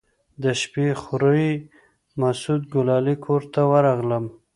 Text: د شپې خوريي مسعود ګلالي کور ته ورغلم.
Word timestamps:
د 0.43 0.43
شپې 0.61 0.87
خوريي 1.01 1.53
مسعود 2.21 2.61
ګلالي 2.73 3.15
کور 3.25 3.41
ته 3.53 3.61
ورغلم. 3.71 4.25